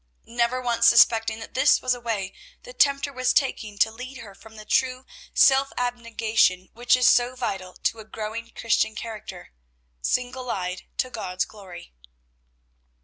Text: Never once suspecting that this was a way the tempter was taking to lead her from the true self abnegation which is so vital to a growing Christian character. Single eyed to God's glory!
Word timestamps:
Never 0.25 0.59
once 0.63 0.87
suspecting 0.87 1.37
that 1.41 1.53
this 1.53 1.79
was 1.79 1.93
a 1.93 1.99
way 2.01 2.33
the 2.63 2.73
tempter 2.73 3.13
was 3.13 3.33
taking 3.33 3.77
to 3.77 3.91
lead 3.91 4.17
her 4.17 4.33
from 4.33 4.55
the 4.55 4.65
true 4.65 5.05
self 5.35 5.71
abnegation 5.77 6.69
which 6.73 6.95
is 6.97 7.07
so 7.07 7.35
vital 7.35 7.75
to 7.83 7.99
a 7.99 8.03
growing 8.03 8.49
Christian 8.49 8.95
character. 8.95 9.53
Single 10.01 10.49
eyed 10.49 10.87
to 10.97 11.11
God's 11.11 11.45
glory! 11.45 11.93